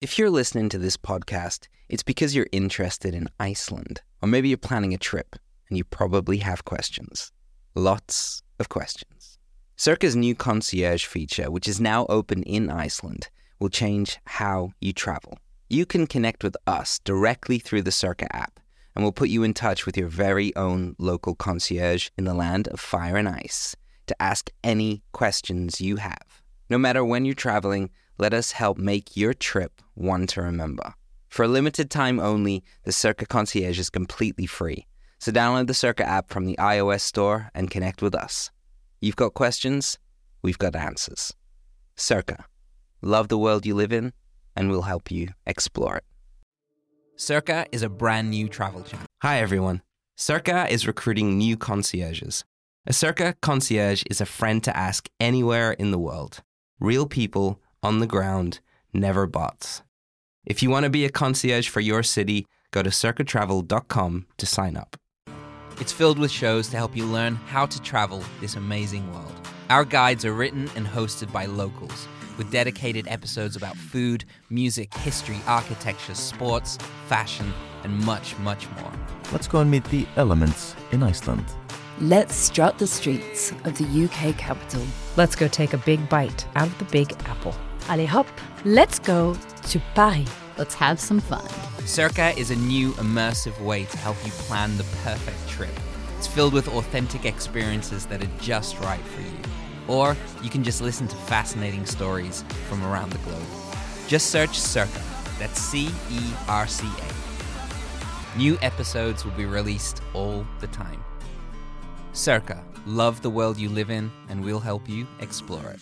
If 0.00 0.18
you're 0.18 0.30
listening 0.30 0.70
to 0.70 0.78
this 0.78 0.96
podcast, 0.96 1.68
it's 1.90 2.02
because 2.02 2.34
you're 2.34 2.46
interested 2.52 3.14
in 3.14 3.28
Iceland, 3.38 4.00
or 4.22 4.30
maybe 4.30 4.48
you're 4.48 4.56
planning 4.56 4.94
a 4.94 4.98
trip 4.98 5.36
and 5.68 5.76
you 5.76 5.84
probably 5.84 6.38
have 6.38 6.64
questions. 6.64 7.32
Lots 7.74 8.42
of 8.58 8.70
questions. 8.70 9.36
Cerca's 9.76 10.16
new 10.16 10.34
concierge 10.34 11.04
feature, 11.04 11.50
which 11.50 11.68
is 11.68 11.82
now 11.82 12.06
open 12.06 12.42
in 12.44 12.70
Iceland, 12.70 13.28
will 13.58 13.68
change 13.68 14.18
how 14.24 14.70
you 14.80 14.94
travel. 14.94 15.38
You 15.68 15.84
can 15.84 16.06
connect 16.06 16.42
with 16.44 16.56
us 16.66 16.98
directly 17.00 17.58
through 17.58 17.82
the 17.82 17.90
Cerca 17.90 18.26
app, 18.32 18.58
and 18.94 19.04
we'll 19.04 19.12
put 19.12 19.28
you 19.28 19.42
in 19.42 19.52
touch 19.52 19.84
with 19.84 19.98
your 19.98 20.08
very 20.08 20.56
own 20.56 20.96
local 20.98 21.34
concierge 21.34 22.08
in 22.16 22.24
the 22.24 22.32
land 22.32 22.68
of 22.68 22.80
fire 22.80 23.18
and 23.18 23.28
ice 23.28 23.76
to 24.06 24.16
ask 24.22 24.48
any 24.64 25.02
questions 25.12 25.78
you 25.78 25.96
have. 25.96 26.40
No 26.70 26.78
matter 26.78 27.04
when 27.04 27.26
you're 27.26 27.34
traveling, 27.34 27.90
let 28.20 28.34
us 28.34 28.52
help 28.52 28.76
make 28.76 29.16
your 29.16 29.32
trip 29.32 29.80
one 29.94 30.26
to 30.26 30.42
remember. 30.42 30.92
For 31.28 31.44
a 31.44 31.48
limited 31.48 31.90
time 31.90 32.20
only, 32.20 32.62
the 32.84 32.90
Cerca 32.90 33.26
Concierge 33.26 33.78
is 33.78 33.88
completely 33.88 34.44
free. 34.44 34.86
So 35.18 35.32
download 35.32 35.68
the 35.68 35.72
Cerca 35.72 36.04
app 36.04 36.28
from 36.28 36.44
the 36.44 36.56
iOS 36.58 37.00
store 37.00 37.50
and 37.54 37.70
connect 37.70 38.02
with 38.02 38.14
us. 38.14 38.50
You've 39.00 39.16
got 39.16 39.32
questions, 39.32 39.98
we've 40.42 40.58
got 40.58 40.76
answers. 40.76 41.32
Cerca. 41.96 42.44
Love 43.00 43.28
the 43.28 43.38
world 43.38 43.64
you 43.64 43.74
live 43.74 43.92
in, 43.92 44.12
and 44.54 44.70
we'll 44.70 44.82
help 44.82 45.10
you 45.10 45.28
explore 45.46 45.96
it. 45.96 46.04
Cerca 47.16 47.66
is 47.72 47.82
a 47.82 47.88
brand 47.88 48.28
new 48.28 48.48
travel 48.48 48.82
channel. 48.82 49.06
Hi, 49.22 49.40
everyone. 49.40 49.80
Cerca 50.18 50.68
is 50.68 50.86
recruiting 50.86 51.38
new 51.38 51.56
concierges. 51.56 52.44
A 52.86 52.92
Cerca 52.92 53.34
concierge 53.40 54.02
is 54.10 54.20
a 54.20 54.26
friend 54.26 54.62
to 54.64 54.76
ask 54.76 55.08
anywhere 55.20 55.72
in 55.72 55.90
the 55.90 55.98
world. 55.98 56.42
Real 56.80 57.06
people 57.06 57.60
on 57.82 58.00
the 58.00 58.06
ground, 58.06 58.60
never 58.92 59.26
bots. 59.26 59.82
If 60.46 60.62
you 60.62 60.70
want 60.70 60.84
to 60.84 60.90
be 60.90 61.04
a 61.04 61.10
concierge 61.10 61.68
for 61.68 61.80
your 61.80 62.02
city, 62.02 62.46
go 62.70 62.82
to 62.82 62.90
circuittravel.com 62.90 64.26
to 64.36 64.46
sign 64.46 64.76
up. 64.76 64.96
It's 65.80 65.92
filled 65.92 66.18
with 66.18 66.30
shows 66.30 66.68
to 66.68 66.76
help 66.76 66.96
you 66.96 67.06
learn 67.06 67.36
how 67.36 67.66
to 67.66 67.80
travel 67.80 68.22
this 68.40 68.56
amazing 68.56 69.10
world. 69.12 69.32
Our 69.70 69.84
guides 69.84 70.24
are 70.24 70.32
written 70.32 70.68
and 70.76 70.86
hosted 70.86 71.32
by 71.32 71.46
locals, 71.46 72.06
with 72.36 72.50
dedicated 72.50 73.06
episodes 73.08 73.56
about 73.56 73.76
food, 73.76 74.24
music, 74.50 74.92
history, 74.94 75.38
architecture, 75.46 76.14
sports, 76.14 76.76
fashion, 77.06 77.52
and 77.84 78.04
much, 78.04 78.36
much 78.38 78.68
more. 78.72 78.92
Let's 79.32 79.48
go 79.48 79.60
and 79.60 79.70
meet 79.70 79.84
the 79.84 80.06
elements 80.16 80.74
in 80.92 81.02
Iceland. 81.02 81.44
Let's 82.00 82.34
strut 82.34 82.78
the 82.78 82.86
streets 82.86 83.52
of 83.64 83.76
the 83.76 84.04
UK 84.04 84.36
capital. 84.36 84.82
Let's 85.16 85.36
go 85.36 85.48
take 85.48 85.72
a 85.72 85.78
big 85.78 86.08
bite 86.08 86.46
out 86.56 86.66
of 86.66 86.78
the 86.78 86.86
Big 86.86 87.12
Apple. 87.26 87.54
Allez 87.88 88.06
hop, 88.08 88.26
Let's 88.64 88.98
go 88.98 89.34
to 89.62 89.80
Paris. 89.94 90.28
let's 90.58 90.74
have 90.74 91.00
some 91.00 91.20
fun. 91.20 91.46
Cerca 91.86 92.36
is 92.36 92.50
a 92.50 92.56
new 92.56 92.92
immersive 92.92 93.58
way 93.64 93.84
to 93.86 93.96
help 93.98 94.16
you 94.24 94.30
plan 94.32 94.76
the 94.76 94.84
perfect 95.02 95.48
trip. 95.48 95.70
It's 96.18 96.26
filled 96.26 96.52
with 96.52 96.68
authentic 96.68 97.24
experiences 97.24 98.04
that 98.06 98.22
are 98.22 98.30
just 98.40 98.78
right 98.80 99.00
for 99.00 99.22
you. 99.22 99.38
Or 99.88 100.16
you 100.42 100.50
can 100.50 100.62
just 100.62 100.82
listen 100.82 101.08
to 101.08 101.16
fascinating 101.16 101.86
stories 101.86 102.44
from 102.68 102.84
around 102.84 103.10
the 103.10 103.18
globe. 103.18 103.42
Just 104.06 104.30
search 104.30 104.50
Cerca. 104.50 105.02
That's 105.38 105.58
C 105.60 105.88
E 106.10 106.20
R 106.46 106.66
C 106.66 106.86
A. 106.86 108.38
New 108.38 108.58
episodes 108.60 109.24
will 109.24 109.32
be 109.32 109.46
released 109.46 110.02
all 110.12 110.46
the 110.60 110.66
time. 110.68 111.02
Cerca. 112.12 112.62
Love 112.86 113.22
the 113.22 113.30
world 113.30 113.58
you 113.58 113.68
live 113.68 113.90
in, 113.90 114.10
and 114.28 114.44
we'll 114.44 114.60
help 114.60 114.88
you 114.88 115.06
explore 115.20 115.70
it. 115.70 115.80